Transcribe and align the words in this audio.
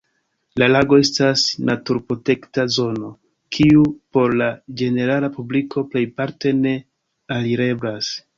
La 0.61 0.67
lago 0.69 0.95
estas 1.01 1.43
naturprotekta 1.67 2.65
zono, 2.77 3.11
kiu 3.57 3.85
por 4.17 4.33
la 4.43 4.49
ĝenerala 4.81 5.31
publiko 5.37 5.85
plejparte 5.93 6.57
ne 6.65 6.75
alireblas. 7.39 8.13